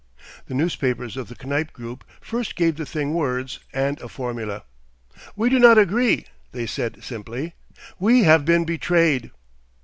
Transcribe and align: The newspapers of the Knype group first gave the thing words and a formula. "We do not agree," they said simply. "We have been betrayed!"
The 0.47 0.55
newspapers 0.55 1.15
of 1.15 1.27
the 1.27 1.35
Knype 1.45 1.73
group 1.73 2.03
first 2.21 2.55
gave 2.55 2.75
the 2.75 2.87
thing 2.87 3.13
words 3.13 3.59
and 3.71 4.01
a 4.01 4.09
formula. 4.09 4.63
"We 5.35 5.47
do 5.47 5.59
not 5.59 5.77
agree," 5.77 6.25
they 6.53 6.65
said 6.65 7.03
simply. 7.03 7.53
"We 7.99 8.23
have 8.23 8.43
been 8.43 8.65
betrayed!" 8.65 9.29